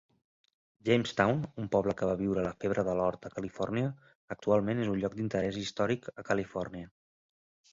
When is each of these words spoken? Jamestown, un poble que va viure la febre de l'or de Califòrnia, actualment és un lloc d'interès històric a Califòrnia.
Jamestown, 0.87 1.41
un 1.63 1.67
poble 1.75 1.93
que 1.99 2.07
va 2.11 2.15
viure 2.21 2.45
la 2.47 2.53
febre 2.63 2.85
de 2.87 2.95
l'or 3.01 3.17
de 3.27 3.31
Califòrnia, 3.35 3.93
actualment 4.37 4.83
és 4.87 4.91
un 4.95 4.99
lloc 5.05 5.19
d'interès 5.21 5.61
històric 5.65 6.11
a 6.23 6.25
Califòrnia. 6.33 6.91